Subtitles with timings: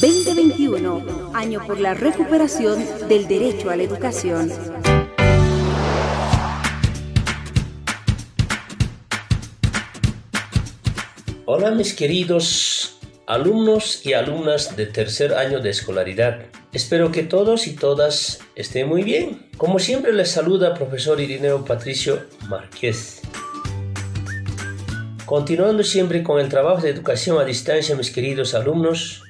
[0.00, 4.50] 2021, año por la recuperación del derecho a la educación.
[11.44, 16.46] Hola mis queridos alumnos y alumnas de tercer año de escolaridad.
[16.72, 19.50] Espero que todos y todas estén muy bien.
[19.58, 23.20] Como siempre les saluda profesor Irineo Patricio Márquez.
[25.26, 29.24] Continuando siempre con el trabajo de educación a distancia, mis queridos alumnos,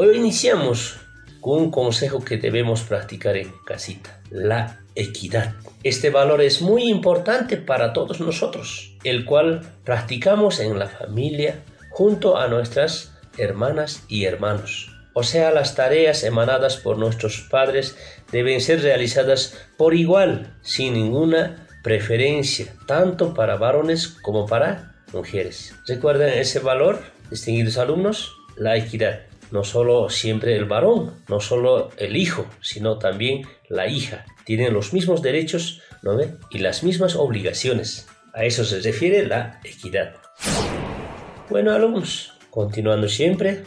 [0.00, 0.96] hoy iniciamos
[1.42, 5.56] con un consejo que debemos practicar en casita, la equidad.
[5.82, 12.38] Este valor es muy importante para todos nosotros, el cual practicamos en la familia junto
[12.38, 14.90] a nuestras hermanas y hermanos.
[15.12, 17.94] O sea, las tareas emanadas por nuestros padres
[18.32, 25.74] deben ser realizadas por igual, sin ninguna preferencia, tanto para varones como para mujeres.
[25.86, 28.32] ¿Recuerden ese valor, distinguidos alumnos?
[28.56, 29.29] La equidad.
[29.50, 34.24] No solo siempre el varón, no solo el hijo, sino también la hija.
[34.44, 36.18] Tienen los mismos derechos ¿no
[36.50, 38.08] y las mismas obligaciones.
[38.32, 40.14] A eso se refiere la equidad.
[41.50, 43.62] Bueno, alumnos, Continuando siempre,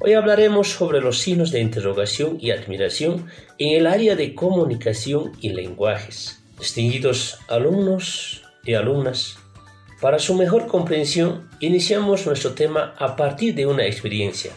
[0.00, 3.26] hoy hablaremos sobre los signos de interrogación y admiración
[3.58, 6.42] en el área de comunicación y lenguajes.
[6.58, 9.36] Distinguidos alumnos y alumnas,
[10.00, 14.52] para su mejor comprensión, iniciamos nuestro tema a partir de una experiencia.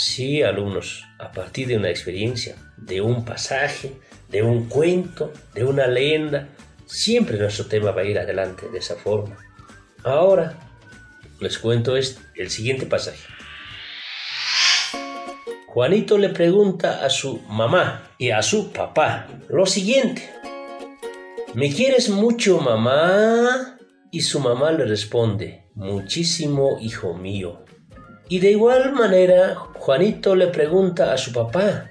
[0.00, 3.96] Sí, alumnos, a partir de una experiencia, de un pasaje,
[4.28, 6.50] de un cuento, de una leyenda,
[6.86, 9.36] siempre nuestro tema va a ir adelante de esa forma.
[10.04, 10.56] Ahora,
[11.40, 13.26] les cuento es el siguiente pasaje.
[15.66, 20.30] Juanito le pregunta a su mamá y a su papá lo siguiente.
[21.54, 23.76] ¿Me quieres mucho, mamá?
[24.12, 27.64] Y su mamá le responde, muchísimo, hijo mío.
[28.28, 31.90] Y de igual manera, Juanito le pregunta a su papá,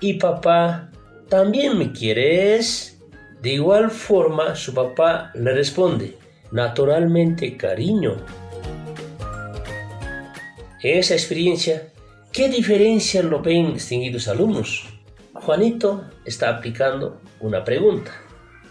[0.00, 0.90] ¿y papá,
[1.28, 3.00] también me quieres?
[3.40, 6.16] De igual forma, su papá le responde,
[6.50, 8.16] naturalmente, cariño.
[10.82, 11.92] En esa experiencia,
[12.32, 14.84] ¿qué diferencia lo ven distinguidos alumnos?
[15.32, 18.10] Juanito está aplicando una pregunta.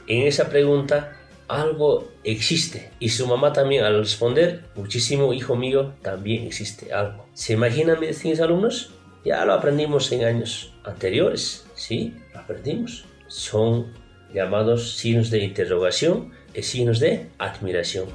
[0.08, 1.17] En esa pregunta
[1.48, 7.26] algo existe y su mamá también al responder, muchísimo hijo mío, también existe algo.
[7.34, 8.92] ¿Se imaginan mis alumnos?
[9.24, 12.16] Ya lo aprendimos en años anteriores, ¿sí?
[12.34, 13.06] Lo aprendimos.
[13.28, 13.94] Son
[14.34, 18.08] llamados signos de interrogación y signos de admiración.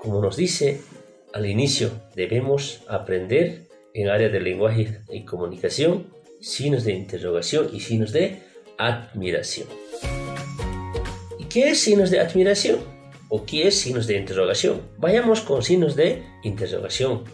[0.00, 0.80] Como nos dice
[1.32, 6.06] al inicio debemos aprender en área de lenguaje y comunicación
[6.40, 8.42] signos de interrogación y signos de
[8.78, 9.87] admiración.
[11.48, 12.80] ¿Y qué signos de admiración?
[13.30, 14.82] ¿O qué signos de interrogación?
[14.98, 17.24] Vayamos con signos de interrogación.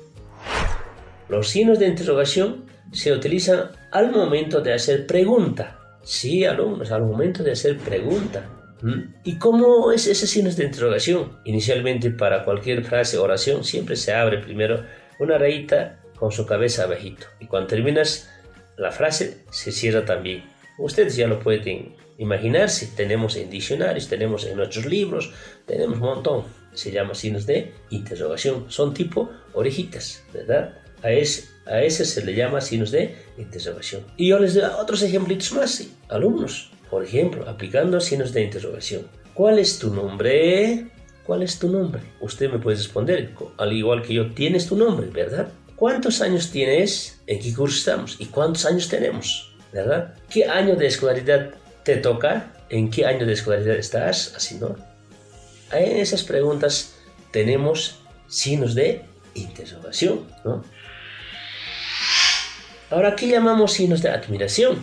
[1.29, 5.81] Los signos de interrogación se utilizan al momento de hacer pregunta.
[6.05, 8.49] Sí, alumnos, al momento de hacer pregunta.
[8.83, 9.15] ¿Mm?
[9.25, 11.41] ¿Y cómo es ese signo de interrogación?
[11.45, 14.85] Inicialmente para cualquier frase o oración siempre se abre primero
[15.19, 18.31] una rayita con su cabeza abajito y cuando terminas
[18.77, 20.45] la frase se cierra también.
[20.79, 25.33] Ustedes ya lo pueden imaginar si tenemos en diccionarios, tenemos en nuestros libros,
[25.67, 26.45] tenemos un montón.
[26.73, 28.67] Se llama signos de interrogación.
[28.69, 30.75] Son tipo orejitas, ¿verdad?
[31.03, 34.03] A ese, a ese se le llama signos de interrogación.
[34.17, 36.71] Y yo les doy otros ejemplitos más, alumnos.
[36.91, 39.07] Por ejemplo, aplicando signos de interrogación.
[39.35, 40.89] ¿Cuál es tu nombre?
[41.27, 42.03] ¿Cuál es tu nombre?
[42.21, 45.49] Usted me puede responder, al igual que yo, tienes tu nombre, ¿verdad?
[45.77, 47.21] ¿Cuántos años tienes?
[47.27, 48.17] ¿En qué curso estamos?
[48.21, 49.55] ¿Y cuántos años tenemos?
[49.73, 50.15] ¿Verdad?
[50.31, 52.53] ¿Qué año de escolaridad te toca?
[52.71, 54.35] ¿En qué año de escolaridad estás?
[54.37, 54.77] Así, ¿no?
[55.73, 56.97] En esas preguntas
[57.31, 59.03] tenemos signos de
[59.35, 60.65] interrogación, ¿no?
[62.91, 64.79] Ahora, ¿qué llamamos signos de admiración?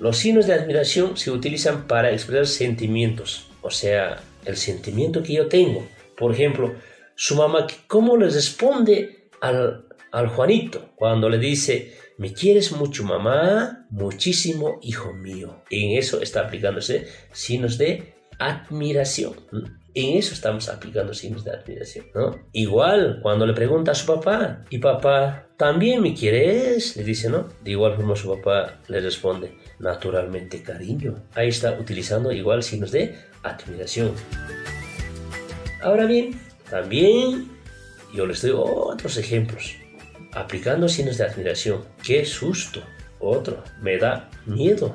[0.00, 5.46] Los signos de admiración se utilizan para expresar sentimientos, o sea, el sentimiento que yo
[5.46, 5.86] tengo.
[6.16, 6.74] Por ejemplo,
[7.14, 13.86] su mamá, ¿cómo le responde al, al Juanito cuando le dice, ¿me quieres mucho mamá?
[13.90, 15.62] Muchísimo, hijo mío.
[15.70, 19.34] En eso está aplicándose signos de admiración.
[19.94, 22.36] En eso estamos aplicando signos de admiración, ¿no?
[22.52, 26.96] Igual, cuando le pregunta a su papá, ¿y papá también me quieres?
[26.96, 27.48] Le dice, ¿no?
[27.62, 31.14] De igual forma su papá le responde, naturalmente cariño.
[31.34, 33.14] Ahí está utilizando igual signos de
[33.44, 34.12] admiración.
[35.80, 37.50] Ahora bien, también
[38.12, 39.76] yo les doy otros ejemplos.
[40.34, 41.84] Aplicando signos de admiración.
[42.02, 42.82] ¡Qué susto!
[43.20, 44.94] Otro, me da miedo.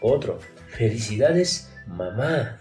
[0.00, 0.38] Otro,
[0.68, 2.60] felicidades, mamá.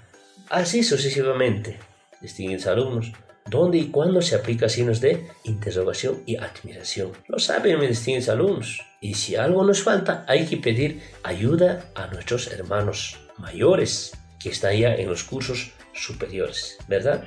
[0.49, 1.77] Así sucesivamente,
[2.21, 3.11] distinguidos alumnos,
[3.49, 7.11] dónde y cuándo se aplica signos de interrogación y admiración.
[7.27, 8.81] Lo saben mis distinguidos alumnos.
[9.01, 14.77] Y si algo nos falta, hay que pedir ayuda a nuestros hermanos mayores que están
[14.77, 17.25] ya en los cursos superiores, ¿verdad?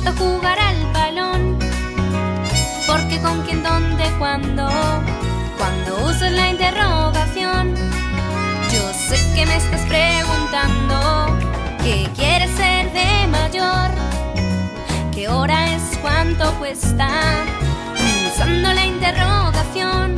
[0.00, 1.58] ¿Te gusta jugar al balón?
[2.86, 4.66] Porque con quién, dónde, cuándo,
[5.58, 7.74] cuando usas la interrogación.
[8.72, 11.38] Yo sé que me estás preguntando
[11.82, 13.90] qué quieres ser de mayor,
[15.12, 17.10] qué hora es, cuánto cuesta,
[18.32, 20.14] usando la interrogación.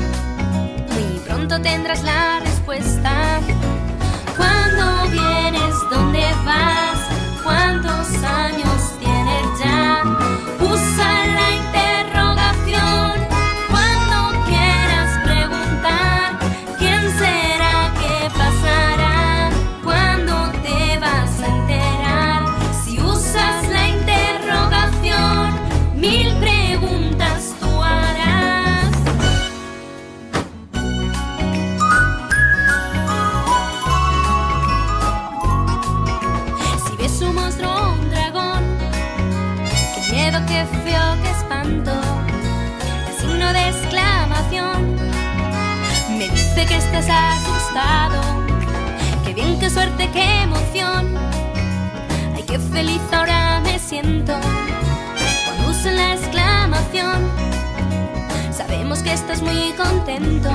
[0.92, 3.40] Muy pronto tendrás la respuesta.
[46.66, 48.20] Que estás asustado.
[49.24, 51.16] Qué bien, qué suerte, qué emoción.
[52.36, 54.34] Ay, qué feliz ahora me siento
[55.44, 57.30] cuando usan la exclamación.
[58.52, 60.50] Sabemos que estás muy contento.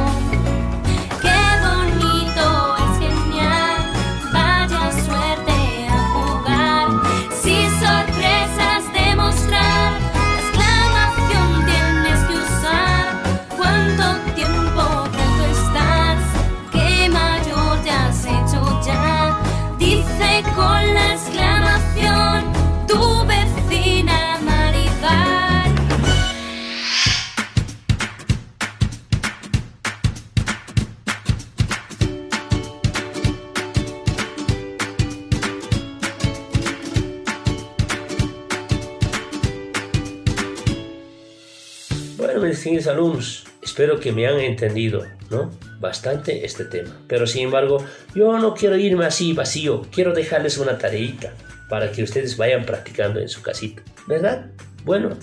[42.37, 45.49] Bueno, mis alumnos, espero que me han entendido, ¿no?
[45.79, 46.95] Bastante este tema.
[47.07, 49.81] Pero sin embargo, yo no quiero irme así vacío.
[49.91, 51.33] Quiero dejarles una tareita
[51.67, 54.51] para que ustedes vayan practicando en su casita, ¿verdad?
[54.83, 55.17] Bueno,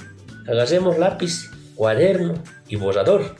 [0.48, 2.34] agarremos lápiz, cuaderno
[2.66, 3.36] y borrador.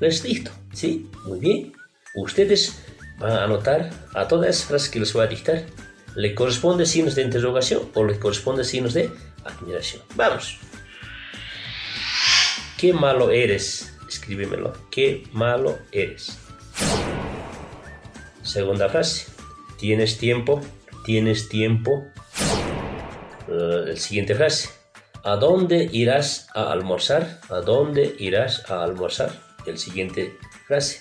[0.00, 0.50] ¿Les listo?
[0.72, 1.10] ¿Sí?
[1.26, 1.72] Muy bien.
[2.14, 2.86] Ustedes
[3.18, 5.66] van a anotar a todas esas frases que les voy a dictar.
[6.16, 9.10] ¿Le corresponde signos de interrogación o le corresponde signos de
[9.44, 10.00] admiración?
[10.14, 10.58] Vamos.
[12.78, 13.96] Qué malo eres.
[14.08, 14.72] Escríbemelo.
[14.90, 16.38] Qué malo eres.
[18.42, 19.26] Segunda frase.
[19.78, 20.60] ¿Tienes tiempo?
[21.04, 22.04] ¿Tienes tiempo?
[23.48, 24.70] Eh, el siguiente frase.
[25.22, 27.40] ¿A dónde irás a almorzar?
[27.48, 29.30] ¿A dónde irás a almorzar?
[29.66, 30.36] El siguiente
[30.66, 31.00] frase.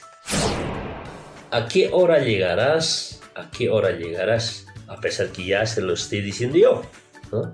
[1.51, 3.21] ¿A qué hora llegarás?
[3.35, 4.65] ¿A qué hora llegarás?
[4.87, 6.81] A pesar que ya se lo estoy diciendo yo.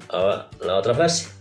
[0.10, 1.39] Ahora, la otra frase.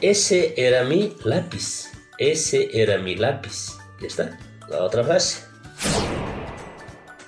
[0.00, 1.90] Ese era mi lápiz.
[2.18, 3.78] Ese era mi lápiz.
[4.00, 4.38] Ya está.
[4.68, 5.44] La otra frase.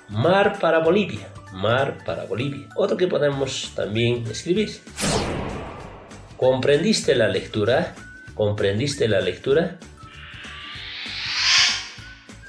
[0.07, 1.27] Mar para Bolivia.
[1.51, 2.69] Mar para Bolivia.
[2.77, 4.71] Otro que podemos también escribir.
[6.37, 7.93] ¿Comprendiste la lectura?
[8.35, 9.77] ¿Comprendiste la lectura?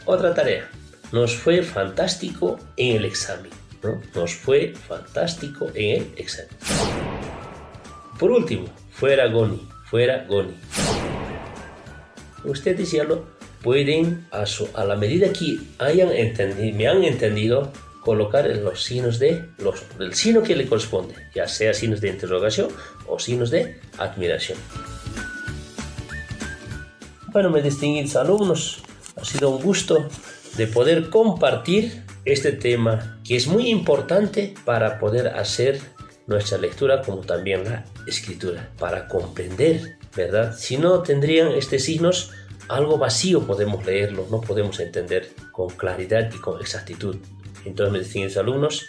[0.05, 0.71] Otra tarea.
[1.11, 3.51] Nos fue fantástico en el examen.
[3.83, 4.01] ¿no?
[4.15, 6.57] Nos fue fantástico en el examen.
[8.21, 9.72] Por último, fuera Goni.
[9.93, 10.55] Fuera Goni.
[12.45, 13.27] Ustedes ya lo
[13.63, 17.71] pueden, a, su- a la medida que hayan entendido, me han entendido,
[18.01, 22.69] colocar los signos de los, el signo que le corresponde, ya sea signos de interrogación
[23.07, 24.57] o signos de admiración.
[27.27, 28.83] Bueno, mis distinguidos alumnos,
[29.21, 30.09] ha sido un gusto
[30.57, 35.81] de poder compartir este tema que es muy importante para poder hacer
[36.33, 40.57] nuestra lectura como también la escritura, para comprender, ¿verdad?
[40.57, 42.31] Si no tendrían estos signos,
[42.69, 47.17] algo vacío podemos leerlo, no podemos entender con claridad y con exactitud.
[47.65, 48.87] Entonces, mis distinguidos alumnos,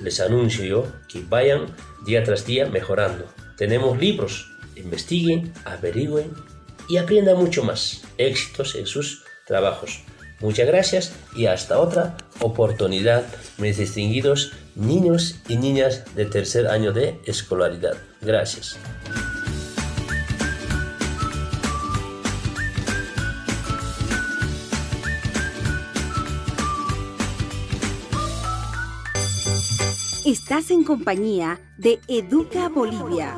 [0.00, 1.66] les anuncio yo que vayan
[2.04, 3.24] día tras día mejorando.
[3.56, 6.32] Tenemos libros, investiguen, averigüen
[6.88, 8.02] y aprendan mucho más.
[8.18, 10.02] Éxitos en sus trabajos.
[10.40, 13.24] Muchas gracias y hasta otra oportunidad,
[13.58, 17.96] mis distinguidos niños y niñas de tercer año de escolaridad.
[18.20, 18.76] Gracias.
[30.24, 33.36] Estás en compañía de Educa Bolivia.